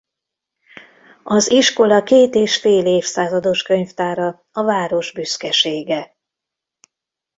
[1.23, 6.15] Az iskola két és fél évszázados könyvtára a város büszkesége.